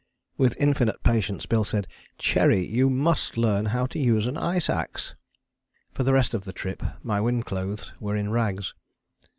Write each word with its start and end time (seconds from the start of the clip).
With 0.35 0.57
infinite 0.59 1.03
patience 1.03 1.45
Bill 1.45 1.63
said: 1.63 1.85
"Cherry, 2.17 2.65
you 2.65 2.89
must 2.89 3.37
learn 3.37 3.65
how 3.65 3.85
to 3.85 3.99
use 3.99 4.25
an 4.25 4.35
ice 4.35 4.67
axe." 4.67 5.13
For 5.93 6.01
the 6.01 6.11
rest 6.13 6.33
of 6.33 6.43
the 6.43 6.53
trip 6.53 6.81
my 7.03 7.21
wind 7.21 7.45
clothes 7.45 7.91
were 7.99 8.15
in 8.15 8.31
rags. 8.31 8.73